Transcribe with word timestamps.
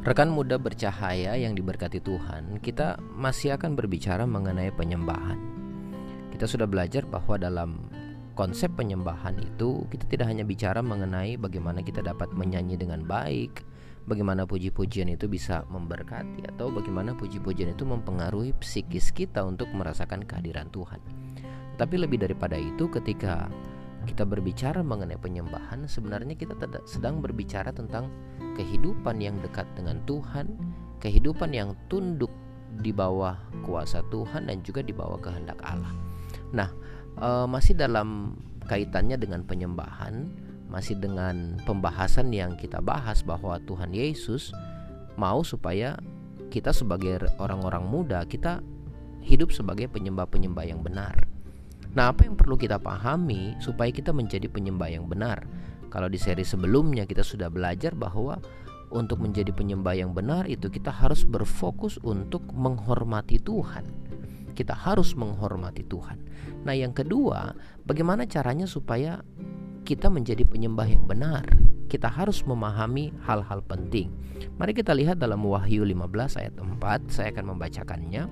Rekan 0.00 0.32
muda 0.32 0.56
bercahaya 0.56 1.36
yang 1.36 1.52
diberkati 1.52 2.00
Tuhan, 2.00 2.56
kita 2.64 2.96
masih 3.20 3.52
akan 3.60 3.76
berbicara 3.76 4.24
mengenai 4.24 4.72
penyembahan. 4.72 5.36
Kita 6.32 6.48
sudah 6.48 6.64
belajar 6.64 7.04
bahwa 7.04 7.36
dalam 7.36 7.84
konsep 8.32 8.72
penyembahan 8.80 9.36
itu 9.44 9.84
kita 9.92 10.08
tidak 10.08 10.32
hanya 10.32 10.48
bicara 10.48 10.80
mengenai 10.80 11.36
bagaimana 11.36 11.84
kita 11.84 12.00
dapat 12.00 12.32
menyanyi 12.32 12.80
dengan 12.80 13.04
baik, 13.04 13.60
bagaimana 14.08 14.48
puji-pujian 14.48 15.12
itu 15.12 15.28
bisa 15.28 15.68
memberkati 15.68 16.48
atau 16.48 16.72
bagaimana 16.72 17.12
puji-pujian 17.12 17.76
itu 17.76 17.84
mempengaruhi 17.84 18.56
psikis 18.56 19.12
kita 19.12 19.44
untuk 19.44 19.68
merasakan 19.76 20.24
kehadiran 20.24 20.72
Tuhan. 20.72 21.04
Tapi 21.76 22.00
lebih 22.00 22.24
daripada 22.24 22.56
itu 22.56 22.88
ketika 22.88 23.52
kita 24.10 24.26
berbicara 24.26 24.82
mengenai 24.82 25.14
penyembahan, 25.22 25.86
sebenarnya 25.86 26.34
kita 26.34 26.58
sedang 26.82 27.22
berbicara 27.22 27.70
tentang 27.70 28.10
kehidupan 28.58 29.22
yang 29.22 29.38
dekat 29.38 29.70
dengan 29.78 30.02
Tuhan, 30.10 30.50
kehidupan 30.98 31.54
yang 31.54 31.78
tunduk 31.86 32.34
di 32.82 32.90
bawah 32.90 33.38
kuasa 33.62 34.02
Tuhan 34.10 34.50
dan 34.50 34.66
juga 34.66 34.82
di 34.82 34.90
bawah 34.90 35.22
kehendak 35.22 35.62
Allah. 35.62 35.94
Nah, 36.50 36.74
e, 37.22 37.28
masih 37.46 37.78
dalam 37.78 38.34
kaitannya 38.66 39.14
dengan 39.14 39.46
penyembahan, 39.46 40.26
masih 40.66 40.98
dengan 40.98 41.62
pembahasan 41.62 42.34
yang 42.34 42.58
kita 42.58 42.82
bahas 42.82 43.22
bahwa 43.22 43.62
Tuhan 43.62 43.94
Yesus 43.94 44.50
mau 45.14 45.46
supaya 45.46 45.94
kita 46.50 46.74
sebagai 46.74 47.30
orang-orang 47.38 47.86
muda 47.86 48.26
kita 48.26 48.58
hidup 49.22 49.54
sebagai 49.54 49.86
penyembah-penyembah 49.86 50.66
yang 50.66 50.82
benar. 50.82 51.29
Nah, 51.90 52.14
apa 52.14 52.22
yang 52.22 52.38
perlu 52.38 52.54
kita 52.54 52.78
pahami 52.78 53.58
supaya 53.58 53.90
kita 53.90 54.14
menjadi 54.14 54.46
penyembah 54.46 54.86
yang 54.90 55.10
benar? 55.10 55.42
Kalau 55.90 56.06
di 56.06 56.22
seri 56.22 56.46
sebelumnya 56.46 57.02
kita 57.02 57.26
sudah 57.26 57.50
belajar 57.50 57.98
bahwa 57.98 58.38
untuk 58.94 59.22
menjadi 59.22 59.50
penyembah 59.50 59.98
yang 59.98 60.14
benar 60.14 60.46
itu 60.46 60.70
kita 60.70 60.90
harus 60.90 61.26
berfokus 61.26 61.98
untuk 62.02 62.46
menghormati 62.54 63.42
Tuhan. 63.42 63.86
Kita 64.54 64.74
harus 64.74 65.18
menghormati 65.18 65.82
Tuhan. 65.86 66.18
Nah, 66.62 66.74
yang 66.78 66.94
kedua, 66.94 67.54
bagaimana 67.86 68.26
caranya 68.26 68.70
supaya 68.70 69.22
kita 69.82 70.06
menjadi 70.06 70.46
penyembah 70.46 70.86
yang 70.86 71.06
benar? 71.10 71.42
Kita 71.90 72.06
harus 72.06 72.46
memahami 72.46 73.10
hal-hal 73.26 73.66
penting. 73.66 74.14
Mari 74.62 74.78
kita 74.78 74.94
lihat 74.94 75.18
dalam 75.18 75.42
Wahyu 75.42 75.82
15 75.82 76.38
ayat 76.38 76.54
4, 76.54 77.10
saya 77.10 77.34
akan 77.34 77.56
membacakannya. 77.56 78.30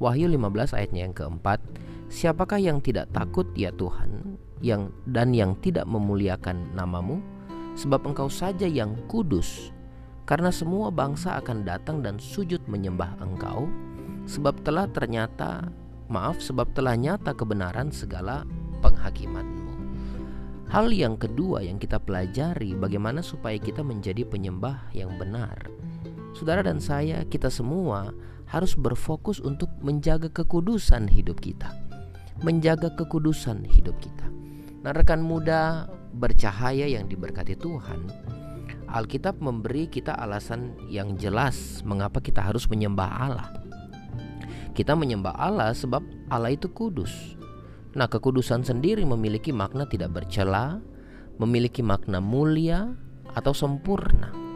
Wahyu 0.00 0.30
15 0.32 0.72
ayatnya 0.72 1.10
yang 1.10 1.12
keempat, 1.16 1.60
Siapakah 2.08 2.56
yang 2.56 2.80
tidak 2.80 3.12
takut 3.12 3.44
ya 3.52 3.68
Tuhan 3.68 4.40
yang 4.64 4.88
dan 5.04 5.36
yang 5.36 5.52
tidak 5.60 5.84
memuliakan 5.84 6.72
namamu? 6.72 7.20
Sebab 7.76 8.08
engkau 8.08 8.32
saja 8.32 8.64
yang 8.64 8.96
kudus. 9.12 9.76
Karena 10.24 10.48
semua 10.48 10.88
bangsa 10.88 11.36
akan 11.36 11.68
datang 11.68 12.00
dan 12.00 12.16
sujud 12.16 12.64
menyembah 12.64 13.12
engkau. 13.20 13.68
Sebab 14.24 14.56
telah 14.64 14.88
ternyata 14.88 15.68
maaf 16.08 16.40
sebab 16.40 16.72
telah 16.72 16.96
nyata 16.96 17.36
kebenaran 17.36 17.92
segala 17.92 18.48
penghakimanmu. 18.80 19.68
Hal 20.72 20.88
yang 20.88 21.20
kedua 21.20 21.60
yang 21.60 21.76
kita 21.76 22.00
pelajari 22.00 22.72
bagaimana 22.72 23.20
supaya 23.20 23.60
kita 23.60 23.84
menjadi 23.84 24.24
penyembah 24.24 24.92
yang 24.96 25.12
benar. 25.20 25.60
Saudara 26.32 26.64
dan 26.64 26.80
saya 26.80 27.24
kita 27.28 27.52
semua 27.52 28.16
harus 28.48 28.72
berfokus 28.72 29.44
untuk 29.44 29.68
menjaga 29.84 30.32
kekudusan 30.32 31.08
hidup 31.08 31.40
kita 31.40 31.87
menjaga 32.42 32.94
kekudusan 32.94 33.66
hidup 33.66 33.98
kita. 33.98 34.26
Nah, 34.86 34.94
rekan 34.94 35.18
muda 35.18 35.90
bercahaya 36.14 36.86
yang 36.86 37.10
diberkati 37.10 37.58
Tuhan, 37.58 38.08
Alkitab 38.88 39.44
memberi 39.44 39.84
kita 39.84 40.16
alasan 40.16 40.72
yang 40.88 41.20
jelas 41.20 41.84
mengapa 41.84 42.24
kita 42.24 42.40
harus 42.40 42.64
menyembah 42.72 43.10
Allah. 43.10 43.48
Kita 44.72 44.96
menyembah 44.96 45.36
Allah 45.36 45.76
sebab 45.76 46.00
Allah 46.32 46.56
itu 46.56 46.72
kudus. 46.72 47.36
Nah, 47.92 48.08
kekudusan 48.08 48.64
sendiri 48.64 49.04
memiliki 49.04 49.52
makna 49.52 49.84
tidak 49.84 50.16
bercela, 50.16 50.80
memiliki 51.36 51.84
makna 51.84 52.22
mulia 52.22 52.94
atau 53.36 53.52
sempurna. 53.52 54.47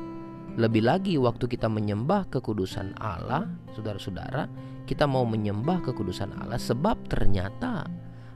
Lebih 0.52 0.84
lagi 0.84 1.16
waktu 1.16 1.48
kita 1.48 1.64
menyembah 1.64 2.28
kekudusan 2.28 3.00
Allah, 3.00 3.48
saudara-saudara, 3.72 4.52
kita 4.84 5.08
mau 5.08 5.24
menyembah 5.24 5.80
kekudusan 5.80 6.28
Allah 6.36 6.60
sebab 6.60 7.08
ternyata 7.08 7.88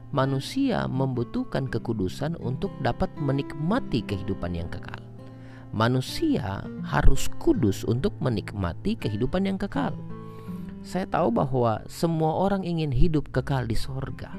manusia 0.09 0.89
membutuhkan 0.89 1.69
kekudusan 1.69 2.33
untuk 2.41 2.73
dapat 2.81 3.13
menikmati 3.21 4.01
kehidupan 4.01 4.57
yang 4.57 4.65
kekal. 4.73 4.97
Manusia 5.69 6.65
harus 6.81 7.29
kudus 7.37 7.85
untuk 7.85 8.17
menikmati 8.17 8.97
kehidupan 8.97 9.45
yang 9.45 9.61
kekal. 9.61 9.93
Saya 10.81 11.05
tahu 11.05 11.29
bahwa 11.29 11.85
semua 11.85 12.33
orang 12.33 12.65
ingin 12.65 12.89
hidup 12.89 13.29
kekal 13.29 13.69
di 13.69 13.77
sorga. 13.77 14.33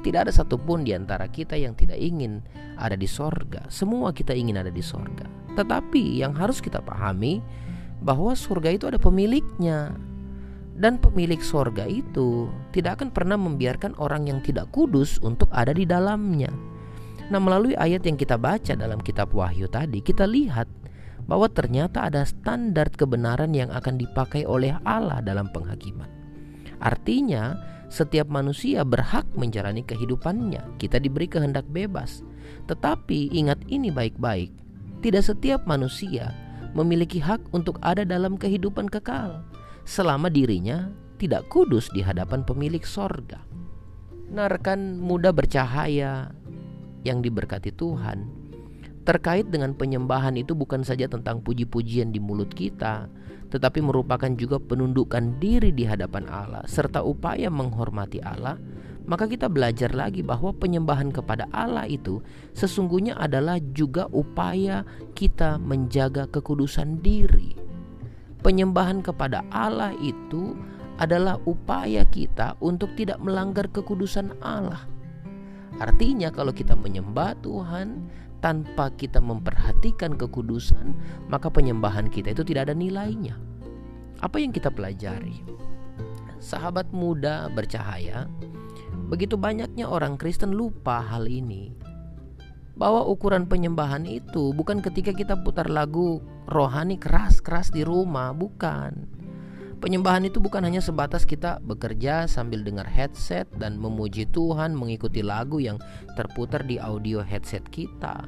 Tidak 0.00 0.16
ada 0.16 0.32
satupun 0.32 0.88
di 0.88 0.96
antara 0.96 1.28
kita 1.28 1.60
yang 1.60 1.76
tidak 1.76 2.00
ingin 2.00 2.40
ada 2.80 2.96
di 2.96 3.04
sorga. 3.04 3.68
Semua 3.68 4.16
kita 4.16 4.32
ingin 4.32 4.56
ada 4.64 4.72
di 4.72 4.80
sorga. 4.80 5.45
Tetapi 5.56 6.20
yang 6.20 6.36
harus 6.36 6.60
kita 6.60 6.84
pahami 6.84 7.40
bahwa 8.04 8.36
surga 8.36 8.76
itu 8.76 8.84
ada 8.86 9.00
pemiliknya. 9.00 9.96
Dan 10.76 11.00
pemilik 11.00 11.40
sorga 11.40 11.88
itu 11.88 12.52
tidak 12.76 13.00
akan 13.00 13.08
pernah 13.08 13.40
membiarkan 13.40 13.96
orang 13.96 14.28
yang 14.28 14.44
tidak 14.44 14.68
kudus 14.76 15.16
untuk 15.24 15.48
ada 15.48 15.72
di 15.72 15.88
dalamnya. 15.88 16.52
Nah, 17.32 17.40
melalui 17.40 17.72
ayat 17.72 18.04
yang 18.04 18.20
kita 18.20 18.36
baca 18.36 18.76
dalam 18.76 19.00
kitab 19.00 19.32
Wahyu 19.32 19.66
tadi, 19.72 20.04
kita 20.04 20.28
lihat 20.28 20.68
bahwa 21.26 21.48
ternyata 21.48 22.06
ada 22.06 22.22
standar 22.22 22.92
kebenaran 22.92 23.50
yang 23.56 23.72
akan 23.72 23.96
dipakai 23.98 24.44
oleh 24.44 24.76
Allah 24.84 25.24
dalam 25.24 25.48
penghakiman. 25.50 26.06
Artinya, 26.78 27.56
setiap 27.88 28.28
manusia 28.28 28.84
berhak 28.84 29.26
menjalani 29.32 29.80
kehidupannya. 29.80 30.78
Kita 30.78 31.00
diberi 31.00 31.26
kehendak 31.26 31.66
bebas. 31.72 32.22
Tetapi 32.68 33.32
ingat 33.32 33.64
ini 33.66 33.90
baik-baik. 33.90 34.65
Tidak 35.06 35.22
setiap 35.22 35.70
manusia 35.70 36.34
memiliki 36.74 37.22
hak 37.22 37.54
untuk 37.54 37.78
ada 37.78 38.02
dalam 38.02 38.34
kehidupan 38.34 38.90
kekal 38.90 39.46
selama 39.86 40.26
dirinya 40.26 40.90
tidak 41.22 41.46
kudus 41.46 41.86
di 41.94 42.02
hadapan 42.02 42.42
pemilik 42.42 42.82
sorga. 42.82 43.38
Nah 44.26 44.50
muda 44.98 45.30
bercahaya 45.30 46.34
yang 47.06 47.22
diberkati 47.22 47.70
Tuhan 47.70 48.26
Terkait 49.06 49.46
dengan 49.46 49.70
penyembahan 49.78 50.34
itu 50.34 50.58
bukan 50.58 50.82
saja 50.82 51.06
tentang 51.06 51.38
puji-pujian 51.38 52.10
di 52.10 52.18
mulut 52.18 52.50
kita 52.50 53.06
Tetapi 53.54 53.78
merupakan 53.78 54.34
juga 54.34 54.58
penundukan 54.58 55.38
diri 55.38 55.70
di 55.70 55.86
hadapan 55.86 56.26
Allah 56.26 56.66
Serta 56.66 57.06
upaya 57.06 57.46
menghormati 57.46 58.18
Allah 58.18 58.58
Maka 59.06 59.30
kita 59.30 59.46
belajar 59.46 59.94
lagi 59.94 60.20
bahwa 60.20 60.50
penyembahan 60.50 61.14
kepada 61.14 61.46
Allah 61.54 61.86
itu 61.86 62.18
Sesungguhnya 62.58 63.14
adalah 63.14 63.62
juga 63.70 64.10
upaya 64.10 64.82
kita 65.14 65.62
menjaga 65.62 66.26
kekudusan 66.26 66.98
diri 67.00 67.54
Penyembahan 68.42 69.02
kepada 69.02 69.42
Allah 69.50 69.94
itu 69.98 70.54
adalah 70.96 71.36
upaya 71.44 72.08
kita 72.08 72.56
untuk 72.64 72.96
tidak 72.96 73.20
melanggar 73.20 73.68
kekudusan 73.68 74.32
Allah. 74.40 74.88
Artinya, 75.76 76.32
kalau 76.32 76.56
kita 76.56 76.72
menyembah 76.72 77.36
Tuhan 77.44 78.08
tanpa 78.40 78.88
kita 78.96 79.20
memperhatikan 79.20 80.16
kekudusan, 80.16 80.96
maka 81.28 81.52
penyembahan 81.52 82.08
kita 82.08 82.32
itu 82.32 82.42
tidak 82.48 82.72
ada 82.72 82.74
nilainya. 82.76 83.36
Apa 84.24 84.40
yang 84.40 84.56
kita 84.56 84.72
pelajari? 84.72 85.44
Sahabat 86.46 86.94
muda 86.94 87.50
bercahaya, 87.50 88.30
begitu 89.10 89.34
banyaknya 89.34 89.90
orang 89.90 90.14
Kristen 90.14 90.54
lupa 90.54 91.02
hal 91.02 91.26
ini 91.26 91.74
bahwa 92.78 93.02
ukuran 93.02 93.50
penyembahan 93.50 94.06
itu 94.06 94.54
bukan 94.54 94.78
ketika 94.78 95.10
kita 95.10 95.34
putar 95.42 95.66
lagu 95.66 96.22
rohani 96.46 97.00
keras-keras 97.02 97.74
di 97.74 97.82
rumah, 97.82 98.30
bukan. 98.30 99.10
Penyembahan 99.82 100.22
itu 100.30 100.38
bukan 100.38 100.62
hanya 100.62 100.78
sebatas 100.78 101.26
kita 101.26 101.58
bekerja 101.66 102.30
sambil 102.30 102.62
dengar 102.62 102.86
headset 102.86 103.50
dan 103.58 103.76
memuji 103.76 104.24
Tuhan 104.30 104.70
mengikuti 104.70 105.26
lagu 105.26 105.58
yang 105.58 105.82
terputar 106.14 106.62
di 106.62 106.78
audio 106.78 107.26
headset 107.26 107.66
kita. 107.74 108.22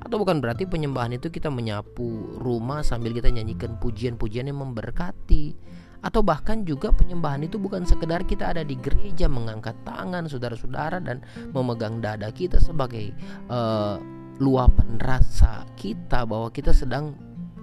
Atau 0.00 0.16
bukan 0.16 0.40
berarti 0.40 0.64
penyembahan 0.64 1.14
itu 1.14 1.28
kita 1.28 1.52
menyapu 1.52 2.40
rumah 2.40 2.80
sambil 2.80 3.12
kita 3.12 3.28
nyanyikan 3.28 3.76
pujian-pujian 3.78 4.48
yang 4.48 4.64
memberkati 4.64 5.54
atau 6.00 6.24
bahkan 6.24 6.64
juga 6.64 6.88
penyembahan 6.92 7.44
itu 7.44 7.60
bukan 7.60 7.84
sekedar 7.84 8.24
kita 8.24 8.56
ada 8.56 8.64
di 8.64 8.76
gereja 8.80 9.28
mengangkat 9.28 9.76
tangan 9.84 10.24
saudara-saudara 10.24 11.00
dan 11.04 11.20
memegang 11.52 12.00
dada 12.00 12.32
kita 12.32 12.56
sebagai 12.56 13.12
uh, 13.52 14.00
luapan 14.40 14.96
rasa 15.04 15.68
kita 15.76 16.24
bahwa 16.24 16.48
kita 16.48 16.72
sedang 16.72 17.12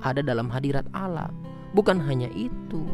ada 0.05 0.21
dalam 0.21 0.53
hadirat 0.53 0.85
Allah. 0.93 1.33
Bukan 1.73 1.97
hanya 2.05 2.29
itu, 2.37 2.85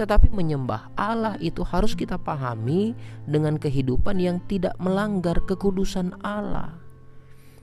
tetapi 0.00 0.32
menyembah 0.32 0.88
Allah 0.96 1.36
itu 1.38 1.60
harus 1.62 1.92
kita 1.92 2.16
pahami 2.16 2.96
dengan 3.28 3.60
kehidupan 3.60 4.16
yang 4.16 4.40
tidak 4.48 4.72
melanggar 4.80 5.36
kekudusan 5.44 6.16
Allah. 6.24 6.80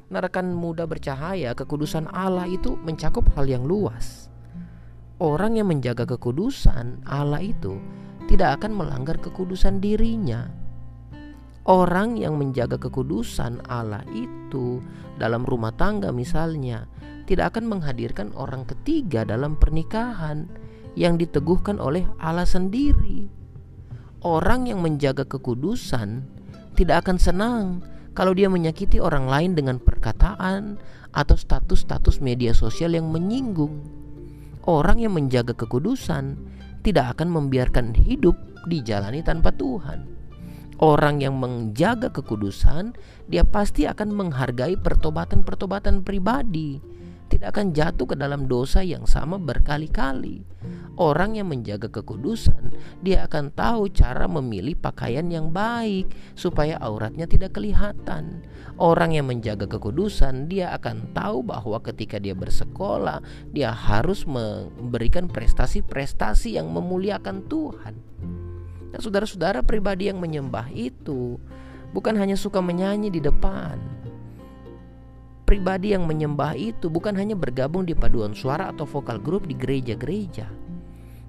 Nah, 0.10 0.22
rekan 0.26 0.54
muda 0.54 0.90
bercahaya, 0.90 1.54
kekudusan 1.54 2.10
Allah 2.10 2.50
itu 2.50 2.74
mencakup 2.82 3.30
hal 3.38 3.46
yang 3.46 3.66
luas 3.66 4.29
orang 5.20 5.60
yang 5.60 5.68
menjaga 5.68 6.08
kekudusan 6.08 7.04
Allah 7.04 7.44
itu 7.44 7.76
tidak 8.32 8.64
akan 8.64 8.72
melanggar 8.80 9.20
kekudusan 9.20 9.84
dirinya. 9.84 10.48
Orang 11.68 12.18
yang 12.18 12.40
menjaga 12.40 12.82
kekudusan 12.82 13.62
Allah 13.70 14.02
itu 14.16 14.82
dalam 15.20 15.46
rumah 15.46 15.76
tangga 15.76 16.10
misalnya 16.10 16.88
tidak 17.30 17.54
akan 17.54 17.78
menghadirkan 17.78 18.34
orang 18.34 18.66
ketiga 18.66 19.22
dalam 19.22 19.54
pernikahan 19.60 20.50
yang 20.98 21.20
diteguhkan 21.20 21.78
oleh 21.78 22.08
Allah 22.18 22.48
sendiri. 22.48 23.30
Orang 24.26 24.66
yang 24.66 24.82
menjaga 24.82 25.30
kekudusan 25.30 26.26
tidak 26.74 27.06
akan 27.06 27.18
senang 27.22 27.66
kalau 28.18 28.34
dia 28.34 28.50
menyakiti 28.50 28.98
orang 28.98 29.30
lain 29.30 29.52
dengan 29.54 29.78
perkataan 29.78 30.82
atau 31.14 31.36
status-status 31.38 32.18
media 32.20 32.56
sosial 32.56 32.98
yang 32.98 33.14
menyinggung. 33.14 34.00
Orang 34.68 35.00
yang 35.00 35.16
menjaga 35.16 35.56
kekudusan 35.56 36.36
tidak 36.84 37.16
akan 37.18 37.32
membiarkan 37.32 37.96
hidup 37.96 38.36
dijalani 38.68 39.24
tanpa 39.24 39.56
Tuhan. 39.56 40.08
Orang 40.80 41.20
yang 41.20 41.36
menjaga 41.36 42.08
kekudusan, 42.08 42.96
dia 43.28 43.44
pasti 43.44 43.84
akan 43.84 44.16
menghargai 44.16 44.80
pertobatan-pertobatan 44.80 46.08
pribadi 46.08 46.80
tidak 47.30 47.54
akan 47.56 47.72
jatuh 47.72 48.10
ke 48.10 48.16
dalam 48.18 48.50
dosa 48.50 48.82
yang 48.82 49.06
sama 49.06 49.38
berkali-kali. 49.38 50.42
Orang 51.00 51.40
yang 51.40 51.48
menjaga 51.48 51.88
kekudusan, 51.88 52.76
dia 53.00 53.24
akan 53.24 53.56
tahu 53.56 53.88
cara 53.94 54.28
memilih 54.28 54.76
pakaian 54.76 55.24
yang 55.32 55.54
baik 55.54 56.12
supaya 56.36 56.76
auratnya 56.84 57.30
tidak 57.30 57.56
kelihatan. 57.56 58.44
Orang 58.76 59.16
yang 59.16 59.30
menjaga 59.30 59.70
kekudusan, 59.70 60.52
dia 60.52 60.76
akan 60.76 61.16
tahu 61.16 61.46
bahwa 61.46 61.80
ketika 61.86 62.20
dia 62.20 62.36
bersekolah, 62.36 63.24
dia 63.56 63.72
harus 63.72 64.28
memberikan 64.28 65.32
prestasi-prestasi 65.32 66.60
yang 66.60 66.68
memuliakan 66.68 67.48
Tuhan. 67.48 67.96
Nah, 68.90 69.00
saudara-saudara 69.00 69.62
pribadi 69.62 70.10
yang 70.10 70.18
menyembah 70.18 70.68
itu 70.74 71.38
bukan 71.94 72.18
hanya 72.18 72.36
suka 72.36 72.60
menyanyi 72.60 73.14
di 73.14 73.22
depan, 73.22 73.78
pribadi 75.50 75.98
yang 75.98 76.06
menyembah 76.06 76.54
itu 76.54 76.94
bukan 76.94 77.18
hanya 77.18 77.34
bergabung 77.34 77.82
di 77.82 77.98
paduan 77.98 78.38
suara 78.38 78.70
atau 78.70 78.86
vokal 78.86 79.18
grup 79.18 79.50
di 79.50 79.58
gereja-gereja. 79.58 80.46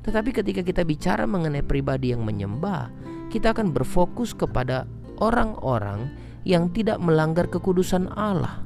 Tetapi 0.05 0.37
ketika 0.37 0.61
kita 0.61 0.84
bicara 0.84 1.25
mengenai 1.25 1.64
pribadi 1.64 2.12
yang 2.12 2.20
menyembah, 2.20 2.93
kita 3.32 3.56
akan 3.56 3.72
berfokus 3.72 4.37
kepada 4.37 4.84
orang-orang 5.25 6.12
yang 6.44 6.69
tidak 6.69 7.00
melanggar 7.00 7.49
kekudusan 7.49 8.12
Allah. 8.12 8.61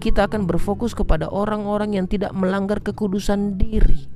Kita 0.00 0.24
akan 0.24 0.48
berfokus 0.48 0.96
kepada 0.96 1.28
orang-orang 1.28 1.92
yang 1.92 2.08
tidak 2.08 2.32
melanggar 2.32 2.80
kekudusan 2.80 3.60
diri. 3.60 4.08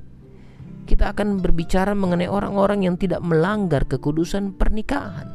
Kita 0.89 1.13
akan 1.13 1.37
berbicara 1.37 1.93
mengenai 1.93 2.25
orang-orang 2.25 2.81
yang 2.81 2.97
tidak 2.97 3.21
melanggar 3.21 3.85
kekudusan 3.85 4.57
pernikahan. 4.57 5.29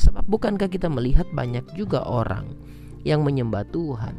Sebab 0.00 0.24
bukankah 0.24 0.72
kita 0.72 0.88
melihat 0.88 1.28
banyak 1.36 1.68
juga 1.76 2.00
orang 2.08 2.48
yang 3.06 3.24
menyembah 3.24 3.64
Tuhan, 3.72 4.16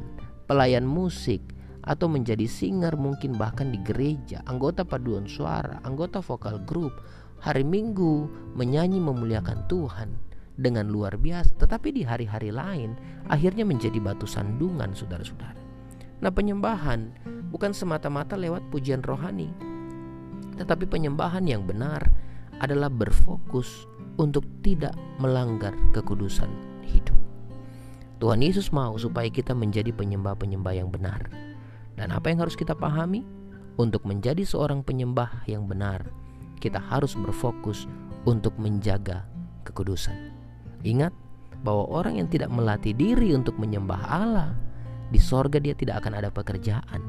pelayan 0.50 0.86
musik, 0.86 1.42
atau 1.81 2.06
menjadi 2.06 2.45
singer 2.45 2.94
mungkin 2.94 3.33
bahkan 3.38 3.74
di 3.74 3.81
gereja, 3.81 4.45
anggota 4.45 4.86
paduan 4.86 5.25
suara, 5.25 5.81
anggota 5.81 6.22
vokal 6.22 6.62
grup, 6.62 6.94
hari 7.42 7.66
Minggu 7.66 8.30
menyanyi 8.54 9.01
memuliakan 9.01 9.66
Tuhan 9.66 10.13
dengan 10.62 10.94
luar 10.94 11.18
biasa, 11.18 11.57
tetapi 11.57 11.89
di 11.89 12.06
hari-hari 12.06 12.54
lain 12.54 12.94
akhirnya 13.33 13.66
menjadi 13.66 13.98
batu 13.98 14.30
sandungan 14.30 14.94
saudara-saudara. 14.94 15.57
Nah, 16.22 16.30
penyembahan 16.30 17.18
bukan 17.50 17.74
semata-mata 17.74 18.38
lewat 18.38 18.69
pujian 18.69 19.01
rohani, 19.01 19.50
tetapi 20.62 20.86
penyembahan 20.86 21.50
yang 21.50 21.66
benar 21.66 22.06
adalah 22.62 22.94
berfokus 22.94 23.89
untuk 24.22 24.45
tidak 24.62 24.94
melanggar 25.18 25.74
kekudusan 25.98 26.54
hidup. 26.86 27.21
Tuhan 28.22 28.46
Yesus 28.46 28.70
mau 28.70 28.94
supaya 29.02 29.26
kita 29.34 29.58
menjadi 29.58 29.90
penyembah-penyembah 29.90 30.74
yang 30.78 30.94
benar. 30.94 31.26
Dan 31.98 32.14
apa 32.14 32.30
yang 32.30 32.46
harus 32.46 32.54
kita 32.54 32.78
pahami? 32.78 33.26
Untuk 33.82 34.06
menjadi 34.06 34.46
seorang 34.46 34.86
penyembah 34.86 35.42
yang 35.50 35.66
benar, 35.66 36.06
kita 36.62 36.78
harus 36.78 37.18
berfokus 37.18 37.90
untuk 38.30 38.54
menjaga 38.62 39.26
kekudusan. 39.66 40.30
Ingat 40.86 41.10
bahwa 41.66 41.90
orang 41.90 42.22
yang 42.22 42.30
tidak 42.30 42.54
melatih 42.54 42.94
diri 42.94 43.34
untuk 43.34 43.58
menyembah 43.58 44.02
Allah, 44.06 44.54
di 45.10 45.18
sorga 45.18 45.58
dia 45.58 45.74
tidak 45.74 46.06
akan 46.06 46.22
ada 46.22 46.30
pekerjaan. 46.30 47.02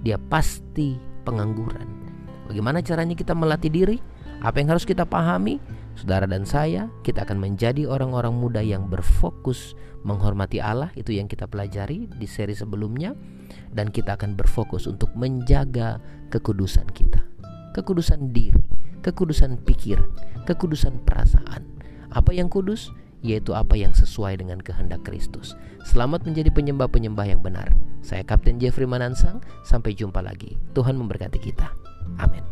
Dia 0.00 0.16
pasti 0.16 0.96
pengangguran. 1.28 1.84
Bagaimana 2.48 2.80
caranya 2.80 3.12
kita 3.12 3.36
melatih 3.36 3.68
diri? 3.68 3.96
Apa 4.40 4.64
yang 4.64 4.72
harus 4.72 4.88
kita 4.88 5.04
pahami? 5.04 5.60
Saudara 5.94 6.26
dan 6.26 6.42
saya, 6.42 6.90
kita 7.06 7.22
akan 7.22 7.38
menjadi 7.38 7.86
orang-orang 7.86 8.34
muda 8.34 8.58
yang 8.58 8.90
berfokus 8.90 9.78
menghormati 10.02 10.58
Allah, 10.58 10.90
itu 10.98 11.14
yang 11.14 11.30
kita 11.30 11.46
pelajari 11.46 12.10
di 12.10 12.26
seri 12.26 12.52
sebelumnya 12.52 13.14
dan 13.70 13.94
kita 13.94 14.18
akan 14.18 14.34
berfokus 14.34 14.90
untuk 14.90 15.14
menjaga 15.14 16.02
kekudusan 16.34 16.90
kita. 16.90 17.22
Kekudusan 17.74 18.34
diri, 18.34 18.58
kekudusan 19.06 19.58
pikiran, 19.62 20.06
kekudusan 20.46 20.98
perasaan. 21.06 21.62
Apa 22.10 22.34
yang 22.34 22.50
kudus? 22.50 22.90
Yaitu 23.24 23.56
apa 23.56 23.72
yang 23.72 23.96
sesuai 23.96 24.44
dengan 24.44 24.60
kehendak 24.60 25.00
Kristus. 25.00 25.56
Selamat 25.88 26.28
menjadi 26.28 26.52
penyembah-penyembah 26.52 27.24
yang 27.24 27.40
benar. 27.40 27.72
Saya 28.04 28.20
Kapten 28.20 28.60
Jeffrey 28.60 28.84
Manansang, 28.84 29.40
sampai 29.64 29.96
jumpa 29.96 30.20
lagi. 30.20 30.60
Tuhan 30.76 31.00
memberkati 31.00 31.40
kita. 31.40 31.72
Amin. 32.20 32.44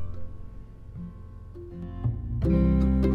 thank 2.43 3.05
you 3.05 3.12